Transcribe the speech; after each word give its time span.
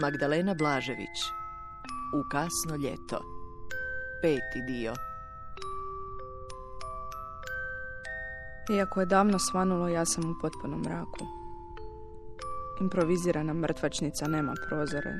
Magdalena 0.00 0.54
Blažević 0.54 1.18
U 2.14 2.28
kasno 2.30 2.76
ljeto 2.76 3.22
Peti 4.22 4.62
dio 4.66 4.94
Iako 8.70 9.00
je 9.00 9.06
davno 9.06 9.38
svanulo, 9.38 9.88
ja 9.88 10.04
sam 10.04 10.30
u 10.30 10.34
potpunom 10.40 10.80
mraku. 10.80 11.26
Improvizirana 12.80 13.52
mrtvačnica 13.52 14.28
nema 14.28 14.54
prozore. 14.68 15.14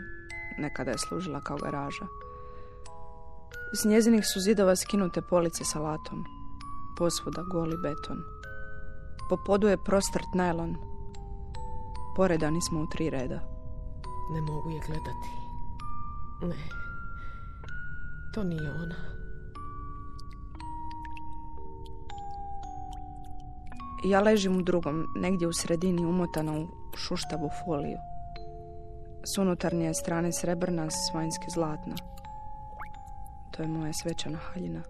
Nekada 0.59 0.91
je 0.91 0.99
služila 0.99 1.41
kao 1.41 1.57
garaža. 1.57 2.07
S 3.75 3.85
njezinih 3.85 4.25
su 4.27 4.41
zidova 4.41 4.77
skinute 4.77 5.23
police 5.23 5.65
sa 5.65 5.81
latom. 5.81 6.25
Posvuda 6.99 7.43
goli 7.43 7.77
beton. 7.77 8.23
Po 9.29 9.37
podu 9.47 9.69
je 9.69 9.85
prostrt 9.85 10.35
najlon. 10.35 10.77
Poredani 12.17 12.63
smo 12.63 12.81
u 12.81 12.87
tri 12.87 13.11
reda. 13.11 13.52
Ne 14.31 14.41
mogu 14.41 14.71
je 14.71 14.81
gledati. 14.87 15.29
Ne. 16.43 16.55
To 18.35 18.45
nije 18.45 18.71
ona. 18.71 18.95
Ja 24.05 24.21
ležim 24.21 24.57
u 24.57 24.63
drugom, 24.63 25.07
negdje 25.17 25.49
u 25.49 25.53
sredini 25.53 26.07
umotana 26.07 26.53
u 26.61 26.69
šuštavu 26.97 27.51
foliju. 27.65 27.99
S 29.35 29.39
unutarnje 29.39 29.95
strane 29.95 30.33
srebrna, 30.33 30.91
s 30.91 31.15
vanjske 31.15 31.45
zlatna. 31.55 31.95
To 33.51 33.63
je 33.63 33.69
moja 33.69 33.93
svečana 33.93 34.39
haljina. 34.39 34.83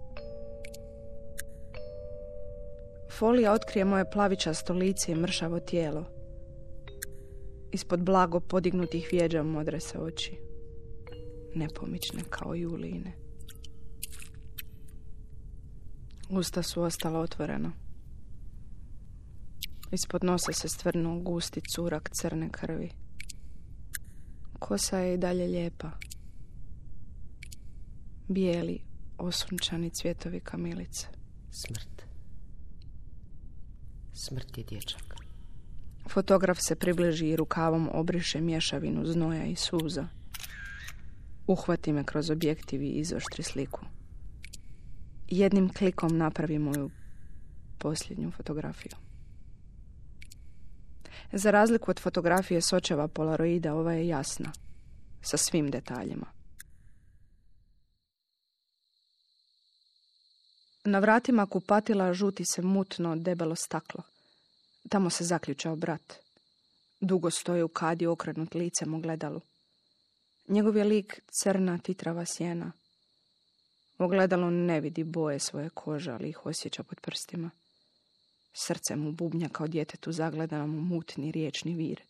Folija 3.19 3.53
otkrije 3.53 3.85
moje 3.85 4.11
plavičasto 4.11 4.73
lice 4.73 5.13
i 5.13 5.15
mršavo 5.15 5.61
tijelo. 5.61 6.05
Ispod 7.73 8.01
blago 8.01 8.41
podignutih 8.41 9.09
vjeđa 9.13 9.43
modre 9.43 9.81
se 9.81 9.99
oči. 9.99 10.39
Nepomične 11.55 12.23
kao 12.31 12.55
juline. 12.55 13.13
Usta 16.31 16.63
su 16.63 16.83
ostala 16.83 17.21
otvorena. 17.21 17.73
Ispod 19.93 20.25
nosa 20.25 20.53
se 20.53 20.69
stvrnuo 20.69 21.21
gusti 21.21 21.61
curak 21.75 22.11
crne 22.13 22.49
krvi. 22.53 22.91
Kosa 24.59 24.99
je 24.99 25.15
i 25.15 25.19
dalje 25.19 25.47
lijepa. 25.47 25.91
Bijeli, 28.29 28.83
osunčani 29.19 29.91
cvjetovi 29.91 30.41
kamilice. 30.41 31.07
Smrt. 31.51 32.03
Smrt 34.13 34.59
je 34.59 34.65
dječak. 34.65 35.22
Fotograf 36.09 36.59
se 36.61 36.75
približi 36.75 37.29
i 37.29 37.37
rukavom 37.37 37.91
obriše 37.93 38.41
mješavinu 38.41 39.07
znoja 39.07 39.45
i 39.45 39.57
suza. 39.57 40.07
Uhvati 41.47 41.93
me 41.93 42.05
kroz 42.05 42.31
objektiv 42.31 42.83
i 42.83 42.91
izoštri 42.91 43.43
sliku. 43.43 43.81
Jednim 45.29 45.73
klikom 45.73 46.17
napravi 46.17 46.59
moju 46.59 46.91
posljednju 47.79 48.31
fotografiju. 48.31 48.93
Za 51.33 51.51
razliku 51.51 51.91
od 51.91 52.01
fotografije 52.01 52.61
sočeva 52.61 53.09
polaroida, 53.09 53.75
ova 53.75 53.93
je 53.93 54.09
jasna, 54.09 54.53
sa 55.23 55.37
svim 55.37 55.71
detaljima. 55.71 56.27
Na 60.85 60.99
vratima 60.99 61.47
kupatila 61.47 62.13
žuti 62.13 62.45
se 62.45 62.63
mutno 62.63 63.17
debelo 63.17 63.57
staklo. 63.57 64.03
Tamo 64.89 65.11
se 65.11 65.25
zaključao 65.25 65.77
brat. 65.77 66.15
Dugo 67.01 67.31
stoje 67.31 67.65
u 67.65 67.69
kadi 67.69 68.07
okrenut 68.07 68.55
licem 68.55 68.95
u 68.95 69.01
gledalu. 69.01 69.41
Njegov 70.49 70.77
je 70.77 70.85
lik 70.85 71.21
crna 71.31 71.79
titrava 71.79 72.25
sjena. 72.25 72.73
Ogledalo 73.99 74.51
ne 74.51 74.81
vidi 74.81 75.05
boje 75.05 75.39
svoje 75.39 75.71
kože, 75.71 76.11
ali 76.13 76.29
ih 76.29 76.47
osjeća 76.47 76.83
pod 76.83 77.01
prstima. 77.01 77.51
Srce 78.53 78.97
mu 78.97 79.13
bubnja 79.13 79.49
kao 79.49 79.67
djetetu 79.67 80.13
zagleda 80.13 80.67
mu 80.67 80.81
mutni 80.81 81.33
riječni 81.33 81.75
vir. 81.75 82.01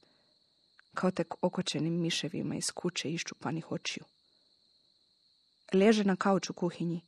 Kao 0.94 1.10
tek 1.10 1.34
okočenim 1.41 2.00
miševima 2.00 2.54
iz 2.54 2.71
kuće 2.75 3.10
iščupanih 3.10 3.72
očiju. 3.72 4.04
Leže 5.72 6.04
na 6.04 6.16
kauču 6.16 6.53
kuhinji. 6.53 7.00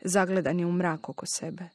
Zagledan 0.00 0.60
je 0.60 0.66
u 0.66 0.72
mrak 0.72 1.08
oko 1.08 1.26
sebe. 1.26 1.68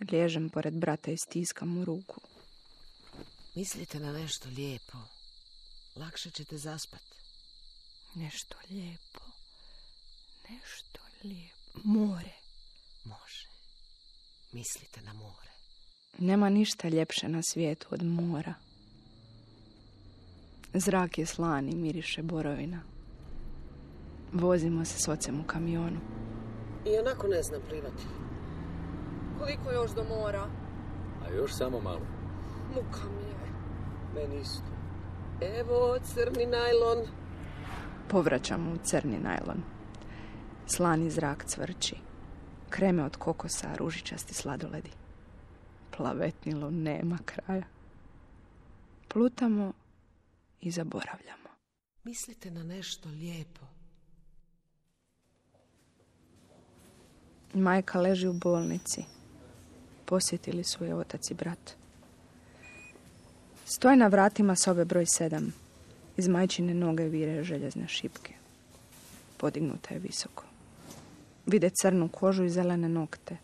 Liježem 0.00 0.50
pored 0.50 0.74
brata 0.74 1.10
i 1.10 1.16
stiskam 1.16 1.68
mu 1.68 1.84
ruku. 1.84 2.20
Mislite 3.54 4.00
na 4.00 4.12
nešto 4.12 4.48
lijepo. 4.48 4.98
Lakše 5.96 6.30
ćete 6.30 6.56
zaspat. 6.56 7.02
Nešto 8.14 8.56
lijepo. 8.70 9.20
Nešto 10.50 11.00
lijepo. 11.24 11.80
More. 11.84 12.32
Može. 13.04 13.48
Mislite 14.52 15.02
na 15.02 15.12
more. 15.12 15.50
Nema 16.18 16.48
ništa 16.48 16.88
ljepše 16.88 17.28
na 17.28 17.42
svijetu 17.42 17.86
od 17.90 18.02
mora. 18.02 18.54
Zrak 20.74 21.18
je 21.18 21.26
slan 21.26 21.68
i 21.68 21.76
miriše 21.76 22.22
borovina. 22.22 22.82
Vozimo 24.32 24.84
se 24.84 24.98
s 24.98 25.08
ocem 25.08 25.40
u 25.40 25.44
kamionu. 25.46 26.00
I 26.86 26.98
onako 26.98 27.26
ne 27.26 27.42
znam 27.42 27.62
plivati. 27.68 28.02
Koliko 29.44 29.70
još 29.70 29.90
do 29.90 30.04
mora? 30.04 30.46
A 31.24 31.30
još 31.30 31.52
samo 31.52 31.80
malo. 31.80 32.06
Muka 32.74 33.08
mi 33.10 33.28
je. 33.28 33.52
Meni 34.14 34.40
isto. 34.40 34.70
Evo, 35.40 35.98
crni 36.04 36.46
najlon. 36.46 37.06
Povraćamo 38.08 38.72
u 38.72 38.76
crni 38.84 39.18
najlon. 39.18 39.62
Slani 40.66 41.10
zrak 41.10 41.44
cvrči. 41.44 41.96
Kreme 42.70 43.04
od 43.04 43.16
kokosa, 43.16 43.74
ružičasti 43.76 44.34
sladoledi. 44.34 44.90
Plavetnilo 45.96 46.70
nema 46.70 47.18
kraja. 47.24 47.64
Plutamo 49.08 49.72
i 50.60 50.70
zaboravljamo. 50.70 51.48
Mislite 52.04 52.50
na 52.50 52.62
nešto 52.62 53.08
lijepo. 53.08 53.66
Majka 57.54 58.00
leži 58.00 58.28
u 58.28 58.32
bolnici. 58.32 59.13
Posjetili 60.04 60.64
su 60.64 60.84
je 60.84 60.94
otac 60.94 61.30
i 61.30 61.34
brat. 61.34 61.74
Stoje 63.64 63.96
na 63.96 64.06
vratima 64.06 64.56
sobe 64.56 64.84
broj 64.84 65.06
sedam. 65.06 65.52
Iz 66.16 66.28
majčine 66.28 66.74
noge 66.74 67.04
vire 67.04 67.44
željezne 67.44 67.88
šipke. 67.88 68.32
Podignuta 69.36 69.94
je 69.94 70.00
visoko. 70.00 70.44
Vide 71.46 71.70
crnu 71.70 72.08
kožu 72.08 72.44
i 72.44 72.50
zelene 72.50 72.88
nokte. 72.88 73.36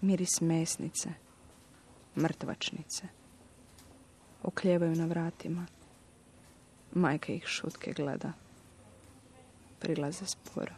Miris 0.00 0.40
mesnice. 0.40 1.08
Mrtvačnice. 2.16 3.06
Okljevaju 4.42 4.96
na 4.96 5.06
vratima. 5.06 5.66
Majka 6.94 7.32
ih 7.32 7.44
šutke 7.46 7.92
gleda. 7.92 8.32
Prilaze 9.78 10.26
sporo. 10.26 10.74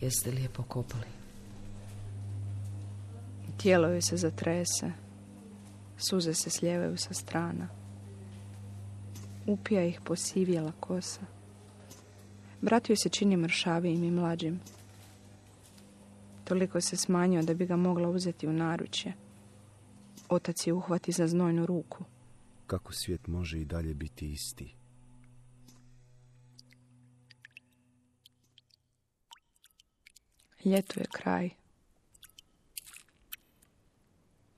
Jeste 0.00 0.30
lijepo 0.30 0.62
kopali? 0.62 1.19
Tijelo 3.62 3.88
joj 3.88 4.02
se 4.02 4.16
zatrese. 4.16 4.92
Suze 5.98 6.34
se 6.34 6.50
sljevaju 6.50 6.96
sa 6.96 7.14
strana. 7.14 7.68
Upija 9.46 9.84
ih 9.84 10.00
posivjela 10.04 10.72
kosa. 10.80 11.20
Brat 12.60 12.88
joj 12.88 12.96
se 12.96 13.08
čini 13.08 13.36
mršavijim 13.36 14.04
i 14.04 14.10
mlađim. 14.10 14.60
Toliko 16.44 16.80
se 16.80 16.96
smanjio 16.96 17.42
da 17.42 17.54
bi 17.54 17.66
ga 17.66 17.76
mogla 17.76 18.08
uzeti 18.08 18.48
u 18.48 18.52
naručje. 18.52 19.12
Otac 20.28 20.66
je 20.66 20.72
uhvati 20.72 21.12
za 21.12 21.26
znojnu 21.26 21.66
ruku. 21.66 22.04
Kako 22.66 22.92
svijet 22.92 23.26
može 23.26 23.58
i 23.58 23.64
dalje 23.64 23.94
biti 23.94 24.32
isti? 24.32 24.74
Ljetu 30.64 31.00
je 31.00 31.06
kraj. 31.12 31.59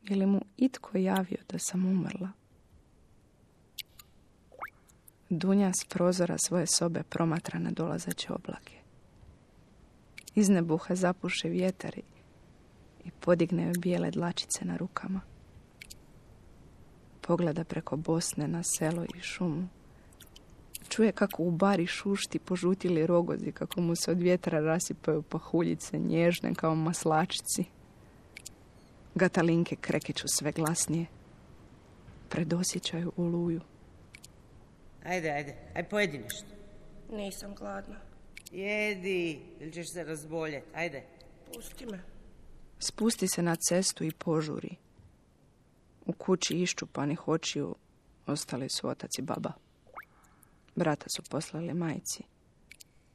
Je 0.03 0.17
li 0.17 0.27
mu 0.27 0.41
itko 0.57 0.99
javio 0.99 1.39
da 1.49 1.59
sam 1.59 1.87
umrla? 1.87 2.29
Dunja 5.31 5.73
s 5.73 5.85
prozora 5.85 6.39
svoje 6.39 6.67
sobe 6.67 7.03
promatra 7.03 7.59
na 7.59 7.71
dolazeće 7.71 8.33
oblake. 8.33 8.75
Iz 10.35 10.49
nebuha 10.49 10.95
zapuše 10.95 11.49
vjetar 11.49 11.99
i 13.05 13.11
podigne 13.21 13.63
joj 13.63 13.75
bijele 13.79 14.11
dlačice 14.11 14.65
na 14.65 14.77
rukama. 14.77 15.21
Pogleda 17.21 17.65
preko 17.65 17.97
Bosne 17.97 18.49
na 18.49 18.63
selo 18.63 19.05
i 19.05 19.21
šumu. 19.21 19.69
Čuje 20.89 21.13
kako 21.13 21.43
u 21.43 21.51
bari 21.51 21.87
šušti 21.87 22.39
požutili 22.39 23.07
rogozi, 23.07 23.53
kako 23.53 23.81
mu 23.81 23.97
se 23.97 24.11
od 24.11 24.19
vjetra 24.19 24.61
rasipaju 24.61 25.23
pahuljice 25.23 25.99
nježne 25.99 26.55
kao 26.55 26.75
maslačici. 26.75 27.65
Gatalinke 29.15 29.77
krekeću 29.77 30.29
sve 30.29 30.53
glasnije. 30.53 31.07
Predosjećaju 32.29 33.13
oluju. 33.17 33.61
Ajde, 35.05 35.31
ajde, 35.31 35.57
aj 35.75 35.89
pojedi 35.89 36.19
nešto. 36.19 36.49
Nisam 37.11 37.55
gladna. 37.55 37.97
Jedi, 38.53 39.41
ili 39.61 39.73
ćeš 39.73 39.93
se 39.93 40.05
razboljeti. 40.05 40.67
Ajde. 40.75 41.03
Pusti 41.55 41.87
me. 41.87 42.03
Spusti 42.79 43.29
se 43.29 43.43
na 43.43 43.57
cestu 43.57 44.05
i 44.05 44.11
požuri. 44.11 44.77
U 46.07 46.13
kući 46.13 46.55
iščupanih 46.55 47.29
očiju 47.29 47.75
ostali 48.27 48.69
su 48.69 48.89
otac 48.89 49.19
i 49.19 49.23
baba. 49.23 49.53
Brata 50.75 51.07
su 51.17 51.23
poslali 51.31 51.75
majci. 51.75 52.23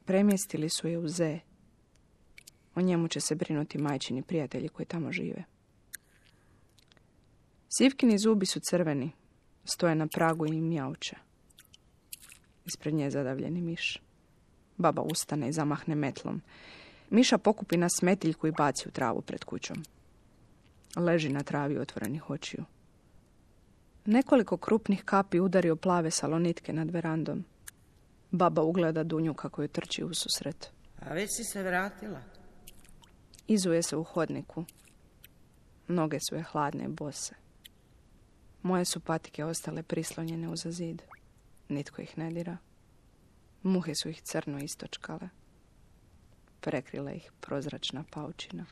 Premjestili 0.06 0.70
su 0.70 0.88
je 0.88 0.98
u 0.98 1.08
Z. 1.08 1.40
O 2.76 2.82
njemu 2.82 3.08
će 3.08 3.20
se 3.20 3.36
brinuti 3.36 3.78
majčini 3.78 4.22
prijatelji 4.22 4.70
koji 4.70 4.86
tamo 4.86 5.12
žive. 5.12 5.44
Sivkini 7.70 8.18
zubi 8.18 8.46
su 8.46 8.60
crveni. 8.60 9.12
Stoje 9.66 9.96
na 9.96 10.08
pragu 10.08 10.46
i 10.46 10.62
mjauče. 10.62 11.16
Ispred 12.66 12.94
nje 12.94 13.04
je 13.04 13.12
zadavljeni 13.12 13.62
miš. 13.62 14.02
Baba 14.78 15.02
ustane 15.02 15.50
i 15.50 15.54
zamahne 15.54 15.96
metlom. 15.96 16.42
Miša 17.10 17.38
pokupi 17.38 17.78
na 17.78 17.90
smetiljku 17.90 18.48
i 18.48 18.52
baci 18.52 18.88
u 18.88 18.92
travu 18.92 19.22
pred 19.22 19.44
kućom. 19.44 19.84
Leži 20.96 21.30
na 21.30 21.44
travi 21.44 21.78
otvorenih 21.78 22.30
očiju. 22.30 22.66
Nekoliko 24.06 24.58
krupnih 24.58 25.04
kapi 25.04 25.40
udari 25.40 25.70
o 25.70 25.76
plave 25.76 26.12
salonitke 26.12 26.74
nad 26.74 26.92
verandom. 26.92 27.46
Baba 28.32 28.62
ugleda 28.62 29.04
Dunju 29.04 29.34
kako 29.34 29.62
je 29.62 29.68
trči 29.68 30.04
u 30.04 30.14
susret. 30.14 30.72
A 31.00 31.14
već 31.14 31.30
si 31.36 31.44
se 31.44 31.64
vratila. 31.64 32.22
Izuje 33.48 33.84
se 33.84 33.98
u 33.98 34.04
hodniku. 34.04 34.66
Noge 35.88 36.20
su 36.30 36.36
je 36.36 36.44
hladne 36.44 36.86
i 36.86 36.88
bose. 36.88 37.47
Moje 38.64 38.86
su 38.86 39.00
patike 39.00 39.46
ostale 39.46 39.84
prislonjene 39.84 40.50
uza 40.50 40.72
zid. 40.72 41.02
Nitko 41.70 42.02
ih 42.02 42.18
ne 42.18 42.32
dira. 42.32 42.58
Muhe 43.64 43.96
su 43.96 44.10
ih 44.10 44.22
crno 44.22 44.60
istočkale. 44.60 45.30
Prekrile 46.62 47.16
ih 47.16 47.32
prozračna 47.40 48.04
paučina. 48.12 48.66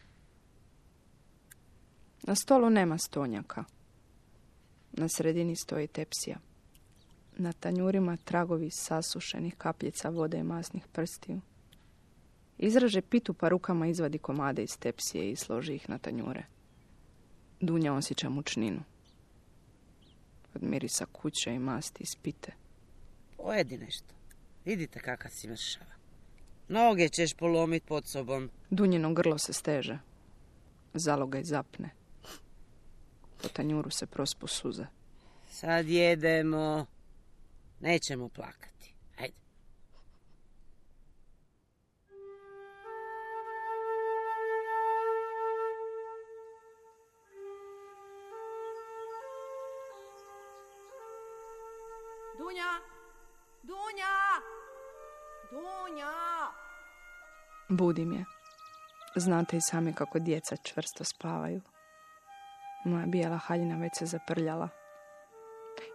Na 2.23 2.35
stolu 2.35 2.69
nema 2.69 2.97
stonjaka. 2.97 3.63
Na 4.91 5.07
sredini 5.09 5.55
stoji 5.55 5.87
tepsija. 5.87 6.37
Na 7.37 7.53
tanjurima 7.53 8.17
tragovi 8.17 8.69
sasušenih 8.71 9.55
kapljica 9.55 10.09
vode 10.09 10.37
i 10.37 10.43
masnih 10.43 10.87
prstiju. 10.87 11.41
Izraže 12.57 13.01
pitu 13.01 13.33
pa 13.33 13.49
rukama 13.49 13.87
izvadi 13.87 14.17
komade 14.17 14.63
iz 14.63 14.77
tepsije 14.79 15.31
i 15.31 15.35
složi 15.35 15.75
ih 15.75 15.89
na 15.89 15.97
tanjure. 15.97 16.45
Dunja 17.59 17.93
osjeća 17.93 18.29
mučninu. 18.29 18.81
Od 20.55 20.63
mirisa 20.63 21.05
kuće 21.05 21.53
i 21.53 21.59
masti 21.59 22.03
iz 22.03 22.15
pite. 22.15 22.51
Pojedi 23.37 23.77
nešto. 23.77 24.13
Vidite 24.65 24.99
kakav 24.99 25.31
si 25.31 25.47
mršava. 25.47 25.91
Noge 26.67 27.09
ćeš 27.09 27.33
polomit 27.33 27.85
pod 27.85 28.05
sobom. 28.05 28.49
Dunjino 28.69 29.13
grlo 29.13 29.37
se 29.37 29.53
steže. 29.53 29.99
Zaloga 30.93 31.39
i 31.39 31.43
zapne. 31.43 31.89
Po 33.41 33.47
tanjuru 33.47 33.89
se 33.89 34.05
prospu 34.05 34.47
suze. 34.47 34.85
Sad 35.49 35.87
jedemo. 35.87 36.85
Nećemo 37.79 38.29
plakati. 38.29 38.74
Budim 57.69 58.11
je. 58.11 58.25
Znate 59.15 59.57
i 59.57 59.61
sami 59.61 59.93
kako 59.93 60.19
djeca 60.19 60.55
čvrsto 60.55 61.03
spavaju. 61.03 61.61
Moja 62.85 63.05
bijela 63.05 63.37
haljina 63.37 63.77
već 63.77 63.91
se 63.97 64.05
zaprljala. 64.05 64.69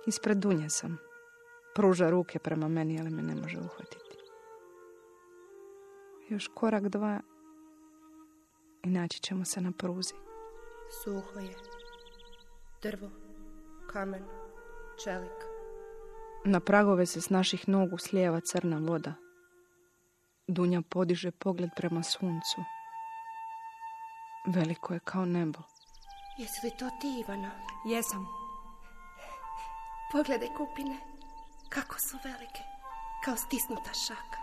Ispred 0.06 0.38
dunje 0.38 0.70
sam. 0.70 0.99
Pruža 1.75 2.11
ruke 2.11 2.38
prema 2.38 2.69
meni, 2.69 3.00
ali 3.00 3.11
me 3.11 3.22
ne 3.22 3.34
može 3.34 3.58
uhvatiti. 3.58 4.17
Još 6.28 6.49
korak 6.55 6.88
dva 6.88 7.20
i 8.84 8.90
naći 8.90 9.20
ćemo 9.20 9.44
se 9.44 9.61
na 9.61 9.72
pruzi. 9.78 10.14
Suho 11.02 11.38
je. 11.38 11.55
Drvo, 12.82 13.11
kamen, 13.93 14.25
čelik. 15.05 15.44
Na 16.44 16.61
pragove 16.61 17.06
se 17.06 17.20
s 17.20 17.31
naših 17.31 17.69
nogu 17.69 17.99
slijeva 17.99 18.40
crna 18.40 18.78
voda. 18.78 19.30
Dunja 20.50 20.82
podiže 20.82 21.31
pogled 21.31 21.70
prema 21.76 22.02
suncu. 22.02 22.64
Veliko 24.47 24.94
je 24.94 25.00
kao 25.00 25.25
nebo. 25.25 25.58
Jesi 26.38 26.67
li 26.67 26.70
to 26.79 26.91
ti, 27.00 27.20
Ivana? 27.20 27.50
Jesam. 27.87 28.26
Pogledaj 30.12 30.49
kupine. 30.56 30.97
Kako 31.69 31.94
su 31.99 32.19
velike. 32.25 32.62
Kao 33.25 33.37
stisnuta 33.37 33.93
šaka. 34.06 34.38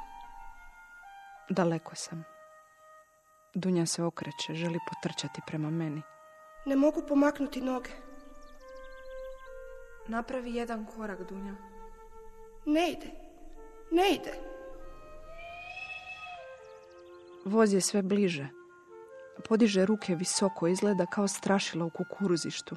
Daleko 1.49 1.95
sam. 1.95 2.23
Dunja 3.53 3.85
se 3.85 4.03
okreće, 4.03 4.53
želi 4.53 4.79
potrčati 4.89 5.41
prema 5.47 5.69
meni. 5.69 6.01
Ne 6.65 6.75
mogu 6.75 7.01
pomaknuti 7.07 7.61
noge. 7.61 7.91
Napravi 10.07 10.55
jedan 10.55 10.85
korak, 10.85 11.19
Dunja. 11.29 11.55
Ne 12.65 12.91
ide. 12.91 13.11
Ne 13.91 14.11
ide. 14.13 14.46
Voz 17.47 17.73
je 17.73 17.81
sve 17.81 18.01
bliže. 18.01 18.47
Podiže 19.47 19.85
ruke 19.85 20.15
visoko, 20.15 20.67
izgleda 20.67 21.05
kao 21.05 21.27
strašila 21.27 21.85
u 21.85 21.89
kukuruzištu. 21.89 22.75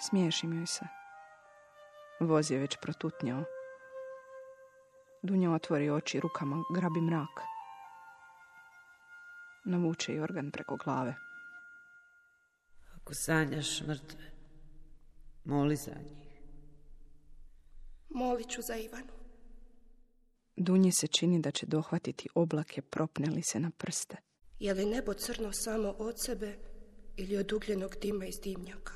Smiješim 0.00 0.52
joj 0.52 0.66
se. 0.66 0.84
Voz 2.20 2.50
je 2.50 2.58
već 2.58 2.76
protutnjao. 2.82 3.44
Dunja 5.22 5.52
otvori 5.52 5.90
oči 5.90 6.20
rukama, 6.20 6.62
grabi 6.74 7.00
mrak. 7.00 7.40
Navuče 9.64 10.14
i 10.14 10.20
organ 10.20 10.50
preko 10.50 10.76
glave. 10.76 11.14
Ako 12.96 13.14
sanjaš 13.14 13.80
mrtve, 13.80 14.30
moli 15.44 15.76
za 15.76 15.90
njih. 15.90 16.28
Molit 18.08 18.50
ću 18.50 18.62
za 18.62 18.76
Ivanu. 18.76 19.23
Dunji 20.56 20.92
se 20.92 21.06
čini 21.06 21.40
da 21.40 21.50
će 21.50 21.66
dohvatiti 21.66 22.28
oblake 22.34 22.82
propne 22.82 23.30
li 23.30 23.42
se 23.42 23.60
na 23.60 23.70
prste. 23.70 24.16
Je 24.60 24.74
li 24.74 24.86
nebo 24.86 25.14
crno 25.14 25.52
samo 25.52 25.88
od 25.88 26.14
sebe 26.24 26.58
ili 27.16 27.36
od 27.36 27.52
ugljenog 27.52 27.96
dima 28.02 28.26
iz 28.26 28.34
dimnjaka? 28.42 28.92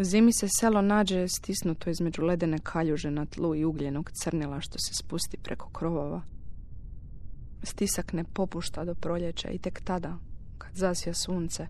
Zimi 0.00 0.32
se 0.32 0.46
selo 0.60 0.82
nađe 0.82 1.28
stisnuto 1.28 1.90
između 1.90 2.22
ledene 2.22 2.58
kaljuže 2.62 3.10
na 3.10 3.26
tlu 3.26 3.54
i 3.54 3.64
ugljenog 3.64 4.10
crnila 4.10 4.60
što 4.60 4.78
se 4.78 4.94
spusti 4.94 5.36
preko 5.42 5.70
krovova. 5.70 6.22
Stisak 7.62 8.12
ne 8.12 8.24
popušta 8.24 8.84
do 8.84 8.94
proljeća 8.94 9.50
i 9.50 9.58
tek 9.58 9.80
tada, 9.84 10.18
kad 10.58 10.74
zasja 10.74 11.14
sunce, 11.14 11.66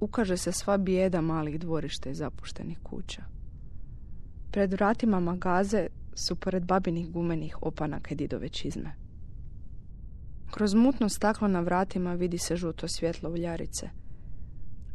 ukaže 0.00 0.36
se 0.36 0.52
sva 0.52 0.76
bijeda 0.76 1.20
malih 1.20 1.60
dvorišta 1.60 2.10
i 2.10 2.14
zapuštenih 2.14 2.78
kuća. 2.82 3.22
Pred 4.54 4.72
vratima 4.72 5.20
magaze 5.20 5.86
su 6.14 6.36
pored 6.36 6.64
babinih 6.64 7.10
gumenih 7.10 7.62
opanaka 7.62 8.10
i 8.10 8.14
didove 8.14 8.48
čizme. 8.48 8.92
Kroz 10.50 10.74
mutno 10.74 11.08
staklo 11.08 11.48
na 11.48 11.60
vratima 11.60 12.14
vidi 12.14 12.38
se 12.38 12.56
žuto 12.56 12.88
svjetlo 12.88 13.30
uljarice. 13.30 13.88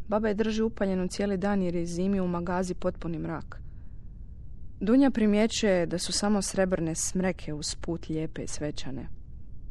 Baba 0.08 0.28
je 0.28 0.34
drži 0.34 0.62
upaljenu 0.62 1.08
cijeli 1.08 1.38
dan 1.38 1.62
jer 1.62 1.76
je 1.76 1.86
zimi 1.86 2.20
u 2.20 2.28
magazi 2.28 2.74
potpuni 2.74 3.20
mrak. 3.20 3.62
Dunja 4.80 5.12
primjećuje 5.12 5.86
da 5.86 5.98
su 5.98 6.12
samo 6.12 6.42
srebrne 6.42 6.96
smreke 6.96 7.54
uz 7.54 7.76
put 7.76 8.10
lijepe 8.10 8.44
i 8.44 8.48
svećane, 8.48 9.08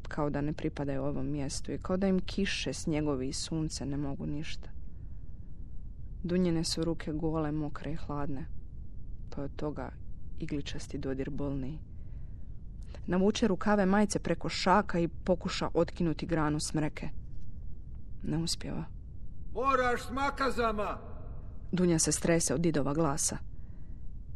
kao 0.09 0.31
da 0.31 0.41
ne 0.41 0.53
pripadaju 0.53 1.03
ovom 1.03 1.31
mjestu 1.31 1.73
i 1.73 1.79
kao 1.79 1.97
da 1.97 2.07
im 2.09 2.21
kiše, 2.21 2.73
snjegovi 2.73 3.29
i 3.29 3.33
sunce 3.33 3.87
ne 3.87 3.97
mogu 3.97 4.27
ništa. 4.27 4.71
Dunjene 6.23 6.65
su 6.65 6.85
ruke 6.85 7.13
gole, 7.13 7.53
mokre 7.53 7.93
i 7.93 7.97
hladne, 7.97 8.58
pa 9.31 9.43
od 9.43 9.57
toga 9.57 9.91
igličasti 10.39 10.99
dodir 10.99 11.31
bolniji. 11.31 11.79
Navuče 13.07 13.49
rukave 13.49 13.87
majice 13.87 14.19
preko 14.19 14.49
šaka 14.49 14.99
i 14.99 15.09
pokuša 15.09 15.69
otkinuti 15.75 16.27
granu 16.27 16.61
smreke. 16.61 17.09
Ne 18.23 18.39
uspjeva. 18.39 18.85
Moraš 19.55 20.07
s 20.07 20.11
makazama! 20.11 20.99
Dunja 21.73 21.99
se 21.99 22.13
strese 22.13 22.55
od 22.55 22.61
didova 22.61 22.95
glasa. 22.95 23.37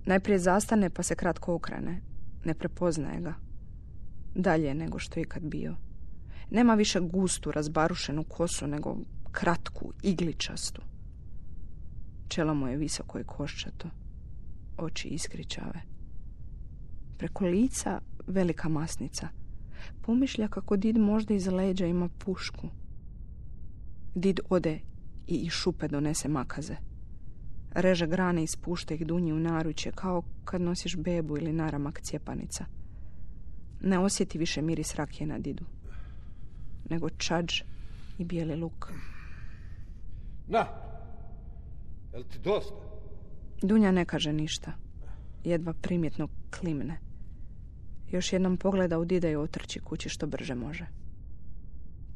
Najprije 0.06 0.38
zastane 0.38 0.90
pa 0.90 1.02
se 1.02 1.14
kratko 1.14 1.54
okrene. 1.54 2.00
Ne 2.44 2.54
prepoznaje 2.54 3.20
ga. 3.20 3.34
Dalje 4.34 4.66
je 4.66 4.75
nego 4.75 4.99
što 4.99 5.20
je 5.20 5.22
ikad 5.22 5.42
bio. 5.42 5.76
Nema 6.50 6.75
više 6.75 7.00
gustu, 7.00 7.52
razbarušenu 7.52 8.25
kosu, 8.25 8.66
nego 8.66 8.96
kratku, 9.32 9.92
igličastu. 10.02 10.82
Čelo 12.28 12.54
mu 12.54 12.68
je 12.68 12.76
visoko 12.76 13.18
i 13.18 13.25
koščato. 13.25 13.88
Oči 14.76 15.09
iskričave. 15.09 15.81
Preko 17.19 17.47
lica 17.47 18.00
velika 18.26 18.69
masnica. 18.69 19.29
Pomišlja 20.02 20.49
kako 20.49 20.76
did 20.76 20.99
možda 20.99 21.35
iz 21.35 21.47
leđa 21.47 21.87
ima 21.87 22.09
pušku. 22.09 22.69
Did 24.14 24.41
ode 24.49 24.81
i 25.26 25.35
iz 25.35 25.52
šupe 25.52 25.88
donese 25.88 26.29
makaze. 26.29 26.76
Reže 27.75 28.07
grane 28.07 28.43
i 28.43 28.47
spušta 28.47 28.95
ih 28.95 29.07
dunji 29.07 29.33
u 29.33 29.38
naručje 29.38 29.93
kao 29.93 30.23
kad 30.45 30.61
nosiš 30.61 30.97
bebu 30.97 31.37
ili 31.37 31.52
naramak 31.52 32.00
cjepanica. 32.00 32.64
Ne 33.81 33.99
osjeti 33.99 34.38
više 34.38 34.62
miris 34.62 34.95
rakije 34.95 35.26
na 35.26 35.38
didu. 35.38 35.64
Nego 36.91 37.11
čađ 37.11 37.62
i 38.19 38.25
bijeli 38.25 38.57
luk. 38.57 38.93
Na! 40.49 40.67
Jel 42.12 42.23
ti 42.23 42.38
dosta? 42.38 42.91
Dunja 43.62 43.90
ne 43.90 44.04
kaže 44.04 44.33
ništa. 44.33 44.73
Jedva 45.45 45.73
primjetno 45.73 46.28
klimne. 46.59 46.99
Još 48.11 48.33
jednom 48.33 48.57
pogleda 48.57 48.99
u 48.99 49.04
dida 49.04 49.31
i 49.31 49.37
otrči 49.37 49.81
kući 49.81 50.09
što 50.09 50.26
brže 50.26 50.54
može. 50.54 50.87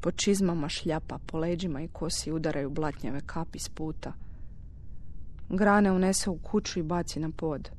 Po 0.01 0.11
čizmama 0.11 0.69
šljapa, 0.69 1.19
po 1.25 1.37
leđima 1.37 1.81
i 1.81 1.87
kosi 1.87 2.31
udaraju 2.31 2.69
blatnjave 2.69 3.21
kapi 3.25 3.59
s 3.59 3.69
puta. 3.69 4.13
Grane 5.49 5.91
unese 5.91 6.29
u 6.29 6.37
kuću 6.37 6.79
i 6.79 6.83
baci 6.83 7.19
na 7.19 7.29
pod. 7.37 7.69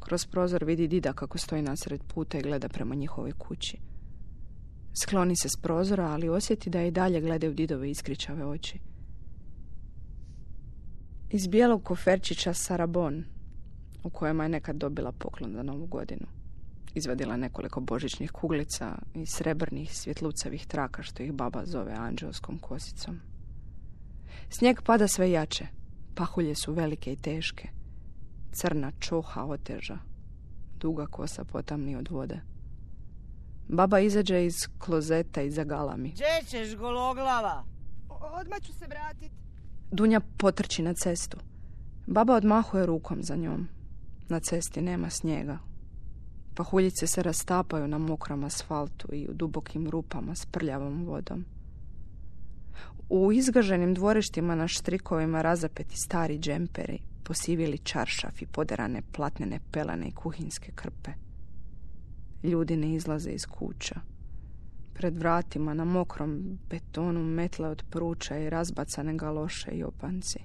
Kroz 0.00 0.26
prozor 0.26 0.64
vidi 0.64 0.88
dida 0.88 1.12
kako 1.12 1.38
stoji 1.38 1.62
nasred 1.62 2.00
puta 2.14 2.38
i 2.38 2.42
gleda 2.42 2.68
prema 2.68 2.94
njihovoj 2.94 3.32
kući. 3.32 3.78
Skloni 5.02 5.36
se 5.36 5.48
s 5.48 5.56
prozora, 5.56 6.06
ali 6.06 6.28
osjeti 6.28 6.70
da 6.70 6.82
i 6.82 6.90
dalje 6.90 7.20
gledaju 7.20 7.54
didove 7.54 7.90
iskričave 7.90 8.46
oči. 8.46 8.91
Iz 11.34 11.46
bijelog 11.46 11.84
koferčića 11.84 12.54
Sarabon, 12.54 13.24
u 14.04 14.10
kojima 14.10 14.42
je 14.42 14.48
nekad 14.48 14.76
dobila 14.76 15.12
poklon 15.12 15.52
za 15.52 15.62
novu 15.62 15.86
godinu. 15.86 16.26
Izvadila 16.94 17.36
nekoliko 17.36 17.80
božićnih 17.80 18.30
kuglica 18.30 18.98
i 19.14 19.26
srebrnih 19.26 19.96
svjetlucavih 19.96 20.66
traka 20.66 21.02
što 21.02 21.22
ih 21.22 21.32
baba 21.32 21.62
zove 21.64 21.92
anđelskom 21.92 22.58
kosicom. 22.58 23.20
Snijeg 24.48 24.82
pada 24.82 25.08
sve 25.08 25.30
jače. 25.30 25.66
Pahulje 26.14 26.54
su 26.54 26.72
velike 26.72 27.12
i 27.12 27.16
teške. 27.16 27.68
Crna 28.52 28.92
čoha 29.00 29.44
oteža. 29.44 29.98
Duga 30.78 31.06
kosa 31.06 31.44
potamni 31.44 31.96
od 31.96 32.08
vode. 32.10 32.40
Baba 33.68 34.00
izađe 34.00 34.44
iz 34.44 34.54
klozeta 34.78 35.42
i 35.42 35.50
zagalami. 35.50 36.10
Gdje 36.10 36.42
ćeš, 36.46 36.76
gologlava? 36.76 37.64
Odmah 38.40 38.60
ću 38.60 38.72
se 38.72 38.86
vratit. 38.86 39.41
Dunja 39.92 40.20
potrči 40.20 40.82
na 40.82 40.94
cestu. 40.94 41.36
Baba 42.06 42.34
odmahuje 42.34 42.86
rukom 42.86 43.22
za 43.22 43.36
njom. 43.36 43.68
Na 44.28 44.40
cesti 44.40 44.80
nema 44.80 45.10
snijega. 45.10 45.58
Pahuljice 46.54 47.06
se 47.06 47.22
rastapaju 47.22 47.88
na 47.88 47.98
mokrom 47.98 48.44
asfaltu 48.44 49.08
i 49.12 49.28
u 49.28 49.32
dubokim 49.34 49.88
rupama 49.90 50.34
s 50.34 50.46
prljavom 50.46 51.04
vodom. 51.04 51.44
U 53.08 53.32
izgaženim 53.32 53.94
dvorištima 53.94 54.54
na 54.54 54.68
štrikovima 54.68 55.42
razapeti 55.42 55.96
stari 55.96 56.38
džemperi, 56.38 56.98
posivili 57.22 57.78
čaršaf 57.78 58.42
i 58.42 58.46
poderane 58.46 59.02
platnene 59.12 59.60
pelane 59.72 60.08
i 60.08 60.14
kuhinske 60.14 60.72
krpe. 60.74 61.10
Ljudi 62.42 62.76
ne 62.76 62.94
izlaze 62.94 63.30
iz 63.30 63.46
kuća. 63.46 64.11
Pred 65.02 65.18
vratima 65.18 65.74
na 65.74 65.84
mokrom 65.84 66.58
betonu 66.70 67.22
metle 67.22 67.68
od 67.68 67.84
pruča 67.90 68.36
i 68.38 68.50
razbacane 68.50 69.14
galoše 69.14 69.70
i 69.70 69.84
opanci. 69.84 70.38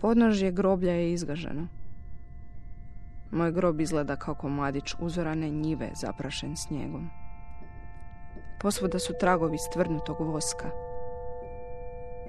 Podnožje 0.00 0.52
groblja 0.52 0.92
je 0.92 1.12
izgaženo. 1.12 1.66
Moj 3.30 3.52
grob 3.52 3.80
izgleda 3.80 4.16
kao 4.16 4.34
komadić 4.34 4.94
uzorane 5.00 5.50
njive 5.50 5.90
zaprašen 5.94 6.56
snijegom. 6.56 7.08
Posvuda 8.60 8.98
su 8.98 9.12
tragovi 9.20 9.58
stvrdnutog 9.58 10.20
voska. 10.20 10.70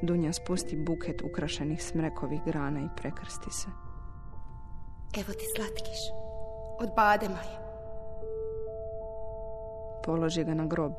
Dunja 0.01 0.34
spusti 0.34 0.84
buket 0.86 1.22
ukrašenih 1.22 1.84
smrekovih 1.84 2.42
grana 2.46 2.80
i 2.80 2.89
prekrsti 2.98 3.51
se. 3.51 3.68
Evo 5.20 5.34
ti 5.34 5.46
slatkiš. 5.56 6.00
Od 6.80 6.89
badema 6.96 7.39
je. 7.39 7.68
Položi 10.03 10.44
ga 10.44 10.53
na 10.53 10.65
grob. 10.65 10.94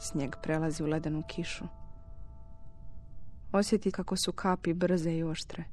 Snijeg 0.00 0.36
prelazi 0.42 0.82
u 0.82 0.86
ledenu 0.86 1.22
kišu. 1.28 1.64
Osjeti 3.52 3.90
kako 3.90 4.16
su 4.16 4.32
kapi 4.32 4.74
brze 4.74 5.12
i 5.12 5.24
oštre. 5.24 5.64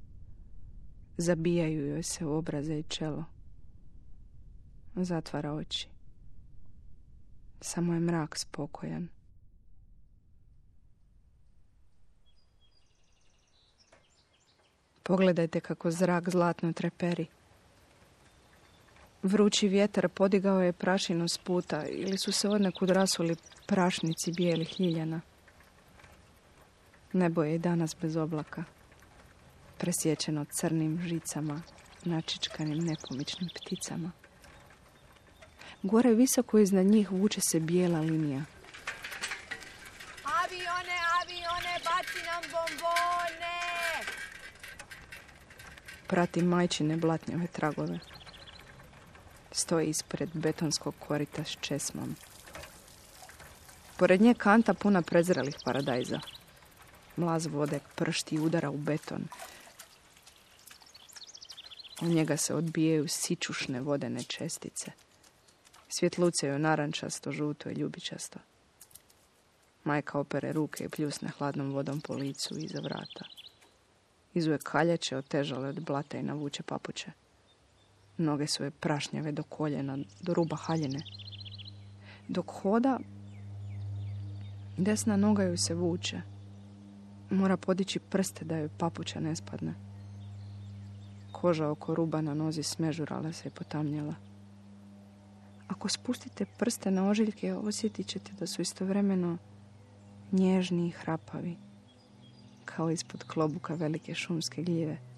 Zabijaju 1.17 1.87
joj 1.87 2.03
se 2.03 2.25
u 2.25 2.37
obraze 2.37 2.79
i 2.79 2.83
čelo. 2.83 3.23
Zatvara 4.95 5.53
oči. 5.53 5.89
Samo 7.61 7.93
je 7.93 7.99
mrak 7.99 8.37
spokojan. 8.37 9.07
Pogledajte 15.03 15.59
kako 15.59 15.91
zrak 15.91 16.29
zlatno 16.29 16.73
treperi. 16.73 17.27
Vrući 19.23 19.67
vjetar 19.67 20.09
podigao 20.09 20.61
je 20.61 20.73
prašinu 20.73 21.27
s 21.27 21.37
puta 21.37 21.85
ili 21.85 22.17
su 22.17 22.31
se 22.31 22.49
odnekud 22.49 22.89
rasuli 22.89 23.35
prašnici 23.65 24.31
bijelih 24.37 24.79
ljiljana. 24.79 25.21
Nebo 27.13 27.43
je 27.43 27.55
i 27.55 27.59
danas 27.59 27.95
bez 28.01 28.17
oblaka, 28.17 28.63
presječeno 29.77 30.45
crnim 30.45 31.01
žicama, 31.07 31.61
načičkanim 32.05 32.77
nepomičnim 32.77 33.49
pticama. 33.55 34.11
Gore 35.83 36.13
visoko 36.13 36.59
iznad 36.59 36.85
njih 36.85 37.11
vuče 37.11 37.41
se 37.41 37.59
bijela 37.59 37.99
linija. 37.99 38.43
Avione, 40.23 40.97
avione, 41.21 41.75
baci 41.85 42.19
nam 42.25 42.43
bombone! 42.51 43.59
Prati 46.07 46.41
majčine 46.41 46.97
blatnjave 46.97 47.47
tragove. 47.47 47.99
Stoji 49.59 49.89
ispred 49.89 50.29
betonskog 50.33 50.95
korita 50.99 51.43
s 51.43 51.57
česmom. 51.61 52.15
Pored 53.97 54.21
nje 54.21 54.33
kanta 54.33 54.73
puna 54.73 55.01
prezrelih 55.01 55.55
paradajza. 55.65 56.19
Mlaz 57.15 57.47
vode 57.47 57.79
pršti 57.95 58.39
udara 58.39 58.69
u 58.69 58.77
beton. 58.77 59.27
U 62.01 62.05
njega 62.05 62.37
se 62.37 62.55
odbijaju 62.55 63.07
sičušne 63.07 63.81
vodene 63.81 64.23
čestice. 64.23 64.91
Svjetlucaju 65.89 66.59
narančasto, 66.59 67.31
žuto 67.31 67.69
i 67.69 67.73
ljubičasto. 67.73 68.39
Majka 69.83 70.19
opere 70.19 70.51
ruke 70.51 70.83
i 70.83 70.89
pljusne 70.89 71.29
hladnom 71.37 71.71
vodom 71.71 72.01
po 72.01 72.13
licu 72.13 72.57
iza 72.57 72.79
vrata. 72.81 73.25
Izuje 74.33 74.59
kaljače 74.63 75.17
otežale 75.17 75.69
od 75.69 75.79
blata 75.79 76.17
i 76.17 76.23
navuče 76.23 76.63
papuče. 76.63 77.11
Noge 78.19 78.47
su 78.47 78.63
je 78.63 78.71
prašnjave 78.71 79.31
do 79.31 79.43
koljena, 79.43 79.97
do 80.21 80.33
ruba 80.33 80.55
haljine. 80.55 80.99
Dok 82.27 82.51
hoda, 82.51 82.99
desna 84.77 85.17
noga 85.17 85.43
ju 85.43 85.57
se 85.57 85.73
vuče. 85.73 86.21
Mora 87.29 87.57
podići 87.57 87.99
prste 87.99 88.45
da 88.45 88.57
joj 88.57 88.69
papuća 88.77 89.19
ne 89.19 89.35
spadne. 89.35 89.73
Koža 91.31 91.69
oko 91.69 91.95
ruba 91.95 92.21
na 92.21 92.33
nozi 92.33 92.63
smežurala 92.63 93.33
se 93.33 93.47
i 93.47 93.51
potamnjela. 93.51 94.15
Ako 95.67 95.89
spustite 95.89 96.45
prste 96.45 96.91
na 96.91 97.09
ožiljke, 97.09 97.53
osjetit 97.53 98.07
ćete 98.07 98.31
da 98.39 98.47
su 98.47 98.61
istovremeno 98.61 99.37
nježni 100.31 100.87
i 100.87 100.91
hrapavi, 100.91 101.57
kao 102.65 102.91
ispod 102.91 103.23
klobuka 103.23 103.73
velike 103.73 104.15
šumske 104.15 104.63
gljive. 104.63 105.08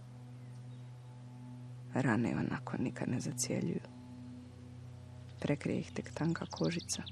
Rane 1.94 2.36
onako 2.38 2.78
nikad 2.78 3.10
ne 3.10 3.20
zacijeljuju. 3.20 3.82
Prekrije 5.40 5.80
ih 5.80 5.92
tek 5.92 6.14
tanka 6.14 6.46
kožica. 6.46 7.04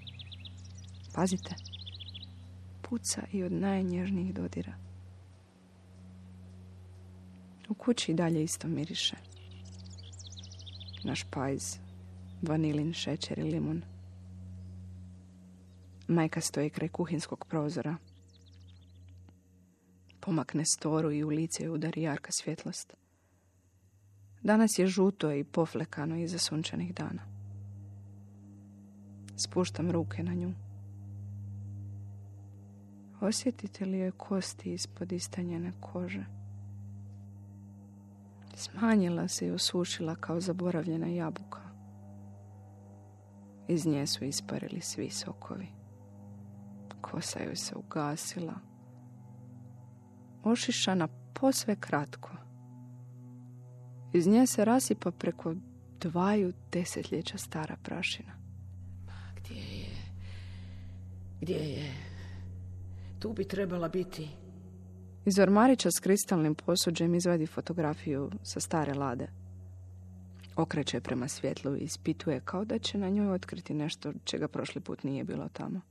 Pazite, 1.14 1.56
puca 2.82 3.22
i 3.32 3.44
od 3.44 3.52
najnježnijih 3.52 4.34
dodira. 4.34 4.74
U 7.70 7.74
kući 7.74 8.12
i 8.12 8.16
dalje 8.16 8.44
isto 8.44 8.68
miriše. 8.68 9.16
Naš 11.04 11.24
pajz, 11.24 11.78
vanilin, 12.42 12.94
šećer 12.94 13.40
i 13.40 13.44
limun. 13.44 13.82
Majka 16.08 16.42
stoji 16.42 16.70
kraj 16.70 16.90
kuhinskog 16.90 17.46
prozora. 17.46 17.96
Pomakne 20.20 20.66
storu 20.66 21.12
i 21.12 21.24
u 21.24 21.30
lice 21.30 21.70
udari 21.70 22.02
jarka 22.02 22.32
svjetlost. 22.32 22.99
Danas 24.44 24.80
je 24.80 24.88
žuto 24.88 25.32
i 25.32 25.44
poflekano 25.44 26.16
iza 26.16 26.38
sunčanih 26.38 26.94
dana. 26.94 27.22
Spuštam 29.36 29.92
ruke 29.92 30.24
na 30.24 30.34
nju. 30.34 30.54
Osjetite 33.22 33.86
li 33.86 33.98
joj 33.98 34.12
kosti 34.12 34.74
ispod 34.74 35.12
istanjene 35.12 35.72
kože? 35.80 36.26
Smanjila 38.56 39.28
se 39.28 39.48
i 39.48 39.52
osušila 39.52 40.16
kao 40.16 40.42
zaboravljena 40.42 41.08
jabuka. 41.08 41.62
Iz 43.68 43.86
nje 43.86 44.08
su 44.08 44.26
isparili 44.26 44.82
svi 44.82 45.10
sokovi. 45.10 45.68
Kosa 47.02 47.40
joj 47.44 47.56
se 47.56 47.76
ugasila. 47.76 48.54
Ošišana 50.44 51.08
posve 51.34 51.76
kratko. 51.76 52.39
Iz 54.14 54.28
nje 54.28 54.48
se 54.48 54.66
rasipa 54.66 55.12
preko 55.12 55.56
dvaju 56.00 56.54
desetljeća 56.72 57.38
stara 57.38 57.76
prašina. 57.84 58.32
Gdje 59.36 59.56
je? 59.56 59.90
Gdje 61.42 61.56
je? 61.56 61.94
Tu 63.20 63.34
bi 63.34 63.48
trebala 63.48 63.88
biti. 63.88 64.30
Iz 65.26 65.40
ormarića 65.40 65.92
s 65.92 66.00
kristalnim 66.00 66.56
posuđem 66.56 67.16
izvadi 67.16 67.48
fotografiju 67.48 68.32
sa 68.44 68.60
stare 68.60 68.94
lade. 68.94 69.28
Okreće 70.56 71.02
prema 71.02 71.28
svjetlu 71.28 71.76
i 71.76 71.80
ispituje 71.80 72.42
kao 72.46 72.66
da 72.66 72.80
će 72.80 72.98
na 72.98 73.10
njoj 73.10 73.32
otkriti 73.32 73.74
nešto 73.74 74.14
čega 74.24 74.48
prošli 74.48 74.82
put 74.82 75.04
nije 75.04 75.24
bilo 75.24 75.50
tamo. 75.54 75.82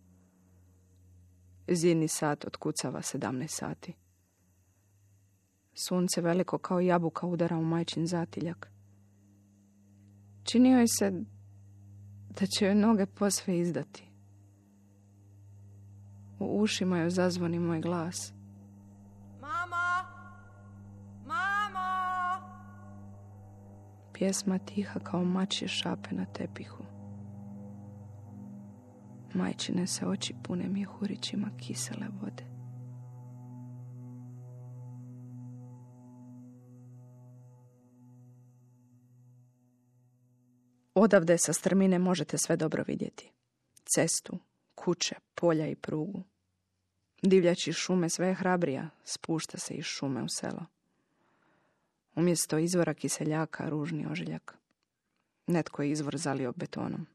Zidni 1.68 2.08
sat 2.08 2.44
otkucava 2.44 3.00
17 3.00 3.46
sati. 3.48 3.94
Sunce 5.80 6.20
veliko 6.20 6.58
kao 6.58 6.80
jabuka 6.80 7.26
udara 7.26 7.56
u 7.56 7.64
majčin 7.64 8.06
zatiljak. 8.06 8.70
Činio 10.44 10.76
joj 10.76 10.86
se 10.88 11.12
da 12.40 12.46
će 12.46 12.64
joj 12.64 12.74
noge 12.74 13.06
posve 13.06 13.58
izdati. 13.58 14.04
U 16.38 16.60
ušima 16.62 16.98
joj 16.98 17.10
zazvoni 17.10 17.58
moj 17.58 17.80
glas. 17.80 18.32
Mama! 19.40 20.04
Mama! 21.26 22.40
Pjesma 24.12 24.58
tiha 24.58 25.00
kao 25.00 25.24
mačje 25.24 25.68
šape 25.68 26.14
na 26.14 26.24
tepihu. 26.24 26.84
Majčine 29.34 29.86
se 29.86 30.06
oči 30.06 30.34
pune 30.42 30.68
mjehurićima 30.68 31.50
kisele 31.56 32.06
vode. 32.20 32.47
Odavde 41.00 41.38
sa 41.38 41.52
strmine 41.52 41.98
možete 41.98 42.38
sve 42.38 42.56
dobro 42.56 42.84
vidjeti. 42.86 43.32
Cestu, 43.84 44.38
kuće, 44.74 45.14
polja 45.34 45.66
i 45.66 45.74
prugu. 45.74 46.22
Divljači 47.22 47.72
šume 47.72 48.08
sve 48.08 48.26
je 48.26 48.34
hrabrija, 48.34 48.90
spušta 49.04 49.58
se 49.58 49.74
iz 49.74 49.84
šume 49.84 50.22
u 50.22 50.28
selo. 50.28 50.66
Umjesto 52.14 52.58
izvora 52.58 52.94
kiseljaka, 52.94 53.68
ružni 53.68 54.06
ožiljak. 54.10 54.58
Netko 55.46 55.82
je 55.82 55.90
izvor 55.90 56.16
zalio 56.16 56.52
betonom. 56.56 57.06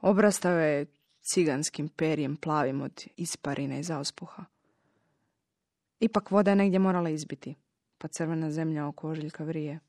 Obrastao 0.00 0.58
je 0.58 0.86
ciganskim 1.22 1.88
perjem 1.88 2.36
plavim 2.36 2.80
od 2.80 3.04
isparine 3.16 3.80
i 3.80 3.82
zaospuha. 3.82 4.44
Ipak 6.00 6.30
voda 6.30 6.50
je 6.50 6.56
negdje 6.56 6.78
morala 6.78 7.10
izbiti, 7.10 7.54
pa 7.98 8.08
crvena 8.08 8.50
zemlja 8.50 8.86
oko 8.86 9.08
ožiljka 9.08 9.44
vrije. 9.44 9.80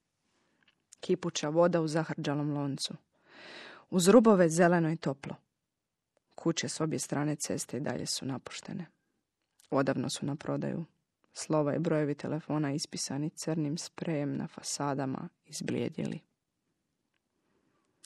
Kipuća 1.01 1.49
voda 1.49 1.81
u 1.81 1.87
zahrđalom 1.87 2.53
loncu. 2.53 2.93
Uz 3.89 4.07
rubove 4.07 4.49
zeleno 4.49 4.91
i 4.91 4.97
toplo. 4.97 5.35
Kuće 6.35 6.69
s 6.69 6.81
obje 6.81 6.99
strane 6.99 7.35
ceste 7.35 7.77
i 7.77 7.79
dalje 7.79 8.05
su 8.05 8.25
napuštene. 8.25 8.85
Odavno 9.69 10.09
su 10.09 10.25
na 10.25 10.35
prodaju. 10.35 10.85
Slova 11.33 11.75
i 11.75 11.79
brojevi 11.79 12.15
telefona 12.15 12.73
ispisani 12.73 13.29
crnim 13.29 13.77
sprejem 13.77 14.37
na 14.37 14.47
fasadama 14.47 15.29
izblijedjeli. 15.45 16.19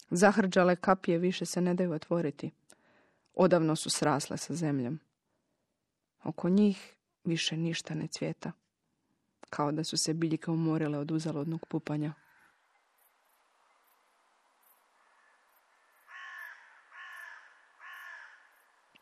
Zahrđale 0.10 0.76
kapije 0.76 1.18
više 1.18 1.46
se 1.46 1.62
ne 1.62 1.74
daju 1.74 1.92
otvoriti. 1.92 2.52
Odavno 3.34 3.76
su 3.76 3.90
srasle 3.90 4.38
sa 4.38 4.54
zemljom. 4.54 5.00
Oko 6.24 6.50
njih 6.50 6.96
više 7.24 7.58
ništa 7.58 7.96
ne 7.96 8.08
cvjeta. 8.08 8.52
Kao 9.50 9.72
da 9.72 9.84
su 9.84 9.98
se 9.98 10.14
biljke 10.14 10.52
umorile 10.52 10.98
od 10.98 11.12
uzalodnog 11.12 11.66
pupanja. 11.68 12.14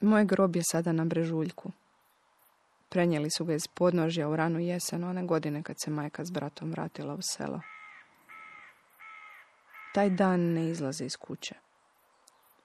Moj 0.03 0.25
grob 0.25 0.55
je 0.55 0.63
sada 0.63 0.91
na 0.91 1.05
brežuljku. 1.05 1.71
Prenijeli 2.89 3.29
su 3.37 3.45
ga 3.45 3.53
iz 3.53 3.67
podnožja 3.67 4.29
u 4.29 4.35
ranu 4.35 4.59
jesen, 4.59 5.03
one 5.03 5.23
godine 5.23 5.63
kad 5.63 5.75
se 5.79 5.91
majka 5.91 6.25
s 6.25 6.31
bratom 6.31 6.71
vratila 6.71 7.13
u 7.13 7.21
selo. 7.21 7.61
Taj 9.93 10.09
dan 10.09 10.39
ne 10.39 10.69
izlaze 10.69 11.05
iz 11.05 11.17
kuće. 11.17 11.55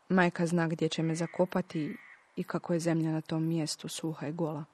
Majka 0.08 0.46
zna 0.46 0.68
gdje 0.68 0.88
će 0.88 1.02
me 1.02 1.14
zakopati 1.14 1.96
i 2.36 2.44
kako 2.44 2.72
je 2.72 2.80
zemlja 2.80 3.12
na 3.12 3.20
tom 3.20 3.46
mjestu 3.48 3.88
suha 3.88 4.26
i 4.26 4.32
gola. 4.32 4.64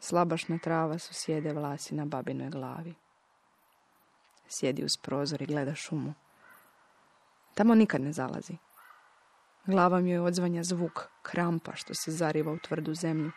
Slabašna 0.00 0.58
trava 0.58 0.98
su 0.98 1.14
sjede 1.14 1.52
vlasi 1.52 1.94
na 1.94 2.04
babinoj 2.04 2.50
glavi. 2.50 2.94
Sjedi 4.48 4.84
uz 4.84 4.96
prozor 5.02 5.42
i 5.42 5.46
gleda 5.46 5.74
šumu. 5.74 6.14
Tamo 7.54 7.74
nikad 7.74 8.00
ne 8.00 8.12
zalazi. 8.12 8.56
Glava 9.66 10.00
mi 10.00 10.10
joj 10.10 10.26
odzvanja 10.26 10.64
zvuk 10.64 11.08
krampa 11.22 11.72
što 11.74 11.94
se 11.94 12.12
zariva 12.12 12.52
u 12.52 12.58
tvrdu 12.58 12.94
zemlju. 12.94 13.30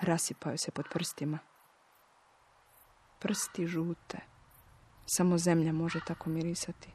Rasipaju 0.00 0.58
se 0.58 0.70
pod 0.70 0.84
prstima. 0.92 1.38
Prsti 3.18 3.66
žute. 3.66 4.18
Samo 5.06 5.38
zemlja 5.38 5.72
može 5.72 6.00
tako 6.06 6.30
mirisati. 6.30 6.88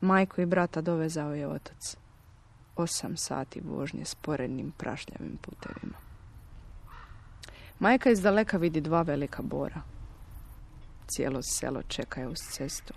Majku 0.00 0.40
i 0.40 0.46
brata 0.46 0.80
dovezao 0.80 1.34
je 1.34 1.48
otac. 1.48 1.96
Osam 2.76 3.16
sati 3.16 3.60
vožnje 3.60 4.04
sporednim 4.04 4.72
prašljavim 4.78 5.36
putevima. 5.36 5.98
Majka 7.78 8.10
iz 8.10 8.20
daleka 8.20 8.56
vidi 8.56 8.80
dva 8.80 9.02
velika 9.02 9.42
bora. 9.42 9.82
Cijelo 11.06 11.42
selo 11.42 11.82
čeka 11.82 12.28
uz 12.28 12.38
cestu. 12.38 12.94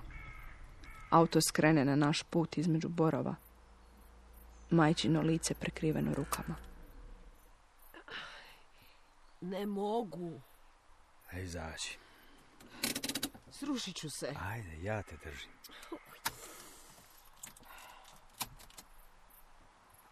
Auto 1.10 1.42
skrene 1.42 1.86
na 1.86 1.96
naš 1.96 2.24
put 2.24 2.58
između 2.58 2.90
borova. 2.90 3.36
Majčino 4.70 5.22
lice 5.22 5.54
prekriveno 5.54 6.14
rukama. 6.14 6.56
Ne 9.42 9.66
mogu. 9.66 10.42
Aj, 11.32 11.44
izađi. 11.44 11.98
Srušit 13.52 13.96
ću 13.96 14.10
se. 14.10 14.34
Ajde, 14.50 14.84
ja 14.84 15.04
te 15.04 15.18
držim. 15.24 15.52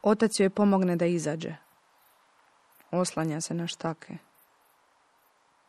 Otac 0.02 0.40
joj 0.40 0.50
pomogne 0.50 0.96
da 0.96 1.06
izađe. 1.06 1.56
Oslanja 2.92 3.42
se 3.42 3.54
na 3.54 3.68
štake. 3.68 4.18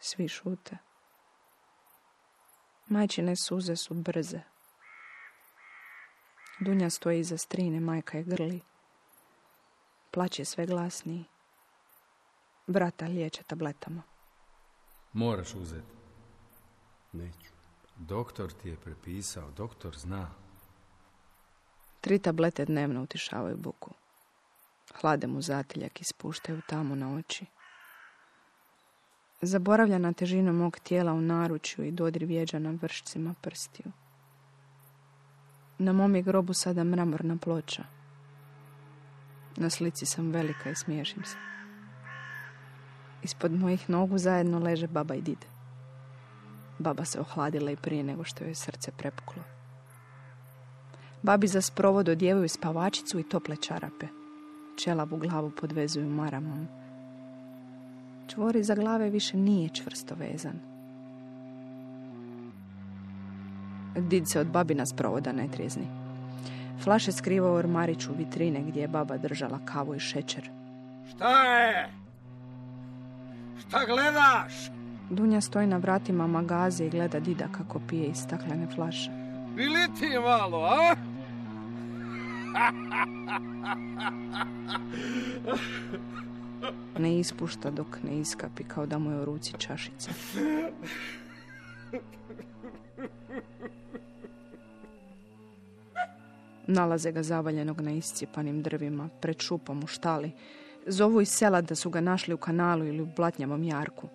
Svi 0.01 0.29
šute. 0.29 0.77
Majčine 2.87 3.37
suze 3.37 3.77
su 3.77 3.95
brze. 3.95 4.41
Dunja 6.61 6.91
stoji 6.91 7.21
iza 7.21 7.39
strine, 7.39 7.81
majka 7.81 8.19
je 8.19 8.25
grli. 8.25 8.61
Plać 10.11 10.39
je 10.39 10.45
sve 10.45 10.67
glasniji. 10.67 11.25
Brata 12.67 13.07
liječe 13.07 13.43
tabletama. 13.43 14.03
Moraš 15.13 15.55
uzeti. 15.55 15.97
Neću. 17.13 17.51
Doktor 17.97 18.53
ti 18.53 18.69
je 18.69 18.77
prepisao, 18.77 19.51
doktor 19.51 19.99
zna. 19.99 20.31
Tri 22.01 22.19
tablete 22.19 22.65
dnevno 22.65 23.03
utišavaju 23.03 23.57
buku. 23.57 23.91
Hlade 24.95 25.27
mu 25.27 25.43
zatiljak 25.43 26.01
i 26.01 26.05
spuštaju 26.05 26.61
tamo 26.67 26.95
na 26.95 27.15
oči. 27.15 27.47
Zaboravlja 29.43 29.99
na 29.99 30.13
težinu 30.13 30.53
mog 30.53 30.79
tijela 30.79 31.13
u 31.13 31.21
naručju 31.21 31.85
i 31.85 31.93
dodir 31.93 32.25
vjeđa 32.25 32.59
na 32.59 32.71
vršcima 32.83 33.35
prstiju. 33.41 33.93
Na 35.79 35.93
mom 35.93 36.17
je 36.17 36.23
grobu 36.23 36.55
sada 36.55 36.85
mramorna 36.85 37.37
ploča. 37.37 37.98
Na 39.61 39.71
slici 39.71 40.07
sam 40.07 40.31
velika 40.31 40.71
i 40.71 40.75
smiješim 40.75 41.25
se. 41.25 41.37
Ispod 43.23 43.53
mojih 43.53 43.91
nogu 43.91 44.19
zajedno 44.19 44.59
leže 44.59 44.87
baba 44.87 45.15
i 45.15 45.23
did. 45.23 45.45
Baba 46.79 47.05
se 47.05 47.21
ohladila 47.21 47.71
i 47.71 47.77
prije 47.77 48.05
nego 48.05 48.25
što 48.25 48.45
joj 48.45 48.55
srce 48.55 48.91
prepuklo. 48.99 49.43
Babi 51.23 51.47
za 51.47 51.61
sprovod 51.61 52.09
odjevaju 52.09 52.49
spavačicu 52.49 53.19
i 53.19 53.29
tople 53.29 53.57
čarape. 53.57 54.07
Čelavu 54.85 55.17
glavu 55.17 55.51
podvezuju 55.61 56.09
maramom. 56.09 56.67
Čvor 58.29 58.57
za 58.63 58.75
glave 58.75 59.11
više 59.11 59.37
nije 59.37 59.69
čvrsto 59.69 60.15
vezan. 60.15 60.61
Did 63.97 64.25
se 64.33 64.41
od 64.41 64.47
babina 64.47 64.87
sprovoda 64.87 65.33
ne 65.33 65.49
trijezni. 65.49 65.98
Flaše 66.85 67.13
skriva 67.13 67.51
u 67.51 67.55
ormariću 67.55 68.11
vitrine 68.19 68.63
gdje 68.63 68.81
je 68.81 68.89
baba 68.89 69.17
držala 69.17 69.59
kavu 69.65 69.95
i 69.95 70.01
šećer. 70.01 70.51
Šta 71.11 71.45
je? 71.45 71.89
Šta 73.61 73.85
gledaš? 73.87 74.71
Dunja 75.11 75.41
stoji 75.41 75.67
na 75.67 75.77
vratima 75.77 76.27
magaze 76.27 76.87
i 76.87 76.91
gleda 76.91 77.21
dida 77.21 77.49
kako 77.53 77.81
pije 77.89 78.07
iz 78.07 78.17
staklene 78.17 78.67
flaše. 78.75 79.11
Bili 79.57 79.87
ti 80.01 80.19
malo, 80.23 80.65
a? 80.65 80.95
Ne 86.99 87.19
ispušta 87.19 87.71
dok 87.71 88.03
ne 88.03 88.19
iskapi 88.19 88.65
kao 88.65 88.87
da 88.87 88.99
mu 88.99 89.11
je 89.11 89.21
u 89.21 89.25
ruci 89.25 89.53
čašica. 89.59 90.11
Nalaze 96.71 97.13
ga 97.13 97.23
zavaljenog 97.23 97.81
na 97.81 97.91
iscijepanim 97.91 98.63
drvima, 98.63 99.09
pred 99.21 99.41
šupom 99.41 99.85
u 99.85 99.87
štali. 99.87 100.33
Zovu 100.87 101.21
iz 101.21 101.29
sela 101.29 101.61
da 101.61 101.75
su 101.75 101.91
ga 101.91 102.01
našli 102.01 102.35
u 102.35 102.37
kanalu 102.37 102.85
ili 102.85 103.03
u 103.03 103.07
blatnjavom 103.17 103.65
jarku. 103.65 104.09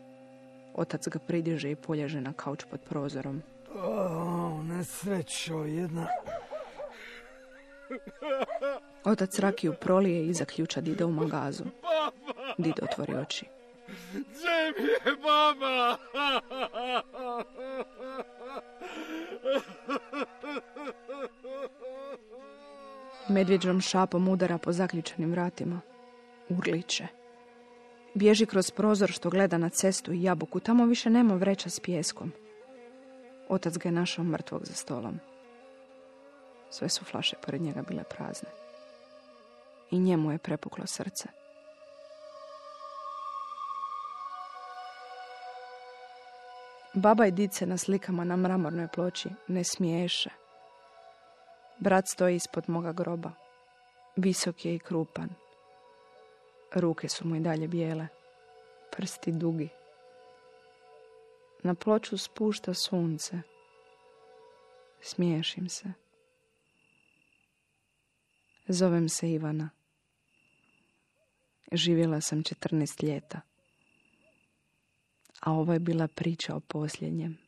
Otac 0.75 1.07
ga 1.07 1.19
pridiže 1.19 1.71
i 1.71 1.75
polježe 1.75 2.21
na 2.21 2.33
kauč 2.33 2.65
pod 2.71 2.79
prozorom. 2.89 3.41
O, 3.75 4.63
nesrećo 4.63 5.63
jedna. 5.63 6.07
Otac 9.03 9.39
rakiju 9.39 9.73
prolije 9.81 10.27
i 10.27 10.33
zaključa 10.33 10.81
Dida 10.81 11.05
u 11.05 11.11
magazu. 11.11 11.63
Did 12.57 12.79
otvori 12.81 13.15
oči. 13.15 13.45
Gdje 14.11 14.73
mi 14.77 14.89
je 14.89 15.17
baba? 15.23 15.97
Medvjeđom 23.29 23.81
šapom 23.81 24.27
udara 24.27 24.57
po 24.57 24.71
zaključanim 24.71 25.31
vratima. 25.31 25.81
Urliče. 26.49 27.07
Bježi 28.13 28.45
kroz 28.45 28.71
prozor 28.71 29.11
što 29.11 29.29
gleda 29.29 29.57
na 29.57 29.69
cestu 29.69 30.13
i 30.13 30.23
jabuku. 30.23 30.59
Tamo 30.59 30.85
više 30.85 31.09
nema 31.09 31.35
vreća 31.35 31.69
s 31.69 31.79
pjeskom. 31.79 32.31
Otac 33.49 33.77
ga 33.77 33.89
je 33.89 33.93
našao 33.93 34.25
mrtvog 34.25 34.65
za 34.65 34.73
stolom. 34.73 35.19
Sve 36.69 36.89
su 36.89 37.05
flaše 37.05 37.35
pored 37.45 37.61
njega 37.61 37.81
bile 37.81 38.03
prazne. 38.03 38.49
I 39.91 39.99
njemu 39.99 40.31
je 40.31 40.37
prepuklo 40.37 40.87
srce. 40.87 41.27
Baba 46.93 47.25
i 47.25 47.31
dice 47.31 47.65
na 47.65 47.77
slikama 47.77 48.23
na 48.23 48.35
mramornoj 48.35 48.87
ploči 48.87 49.29
ne 49.47 49.63
smiješe. 49.63 50.42
Brat 51.83 52.07
stoji 52.07 52.35
ispod 52.35 52.63
moga 52.67 52.91
groba. 52.93 53.31
Visok 54.15 54.65
je 54.65 54.75
i 54.75 54.79
krupan. 54.79 55.29
Ruke 56.75 57.09
su 57.09 57.27
mu 57.27 57.35
i 57.35 57.39
dalje 57.39 57.67
bijele. 57.67 58.07
Prsti 58.91 59.31
dugi. 59.31 59.69
Na 61.63 61.75
ploču 61.75 62.17
spušta 62.17 62.73
sunce. 62.73 63.41
Smiješim 65.01 65.69
se. 65.69 65.93
Zovem 68.67 69.09
se 69.09 69.31
Ivana. 69.31 69.69
Živjela 71.71 72.21
sam 72.21 72.43
14 72.43 73.03
ljeta. 73.03 73.41
A 75.39 75.51
ovo 75.51 75.73
je 75.73 75.79
bila 75.79 76.07
priča 76.07 76.55
o 76.55 76.59
posljednjem. 76.59 77.42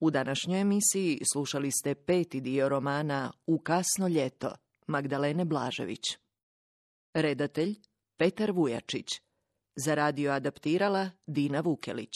U 0.00 0.10
današnjoj 0.10 0.60
emisiji 0.60 1.20
slušali 1.32 1.70
ste 1.70 1.94
peti 1.94 2.40
dio 2.40 2.68
romana 2.68 3.32
U 3.46 3.58
kasno 3.58 4.08
ljeto 4.08 4.54
Magdalene 4.86 5.44
Blažević. 5.44 6.02
Redatelj 7.14 7.74
Petar 8.16 8.52
Vujačić. 8.52 9.06
Za 9.76 9.94
radio 9.94 10.32
adaptirala 10.32 11.10
Dina 11.26 11.60
Vukelić. 11.60 12.12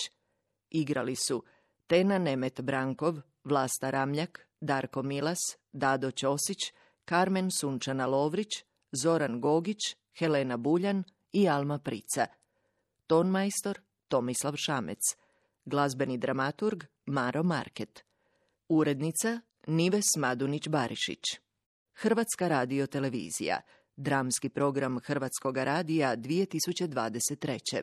Igrali 0.70 1.16
su 1.16 1.44
Tena 1.86 2.18
Nemet 2.18 2.60
Brankov, 2.60 3.20
Vlasta 3.44 3.90
Ramljak, 3.90 4.48
Darko 4.60 5.02
Milas, 5.02 5.38
Dado 5.72 6.10
Ćosić, 6.10 6.72
Karmen 7.04 7.50
Sunčana 7.50 8.06
Lovrić, 8.06 8.64
Zoran 8.92 9.40
Gogić, 9.40 9.96
Helena 10.18 10.56
Buljan 10.56 11.04
i 11.32 11.48
Alma 11.48 11.78
Prica. 11.78 12.26
Tonmajstor 13.06 13.80
Tomislav 14.08 14.56
Šamec. 14.56 15.00
Glazbeni 15.64 16.18
dramaturg 16.18 16.84
Maro 17.10 17.42
Market. 17.42 18.04
Urednica 18.68 19.40
Nives 19.66 20.06
Madunić-Barišić. 20.16 21.38
Hrvatska 21.94 22.48
radio 22.48 22.86
televizija. 22.86 23.60
Dramski 23.96 24.48
program 24.48 24.98
Hrvatskog 25.00 25.56
radija 25.56 26.16
2023. 26.16 27.80